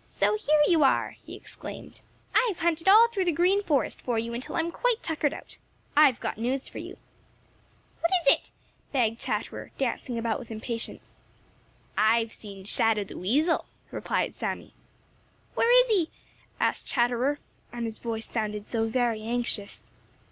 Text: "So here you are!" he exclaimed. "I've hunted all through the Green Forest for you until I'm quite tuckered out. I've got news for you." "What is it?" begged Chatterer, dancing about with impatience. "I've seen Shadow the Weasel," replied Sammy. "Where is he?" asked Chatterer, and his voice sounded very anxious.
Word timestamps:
"So 0.00 0.34
here 0.36 0.60
you 0.66 0.82
are!" 0.82 1.12
he 1.22 1.36
exclaimed. 1.36 2.00
"I've 2.34 2.58
hunted 2.58 2.88
all 2.88 3.06
through 3.06 3.26
the 3.26 3.30
Green 3.30 3.62
Forest 3.62 4.02
for 4.02 4.18
you 4.18 4.34
until 4.34 4.56
I'm 4.56 4.72
quite 4.72 5.00
tuckered 5.00 5.32
out. 5.32 5.58
I've 5.96 6.18
got 6.18 6.38
news 6.38 6.68
for 6.68 6.78
you." 6.78 6.96
"What 8.00 8.10
is 8.20 8.32
it?" 8.34 8.50
begged 8.90 9.20
Chatterer, 9.20 9.70
dancing 9.78 10.18
about 10.18 10.40
with 10.40 10.50
impatience. 10.50 11.14
"I've 11.96 12.32
seen 12.32 12.64
Shadow 12.64 13.04
the 13.04 13.16
Weasel," 13.16 13.64
replied 13.92 14.34
Sammy. 14.34 14.74
"Where 15.54 15.70
is 15.84 15.88
he?" 15.88 16.10
asked 16.58 16.88
Chatterer, 16.88 17.38
and 17.72 17.84
his 17.84 18.00
voice 18.00 18.26
sounded 18.26 18.66
very 18.66 19.22
anxious. 19.22 19.88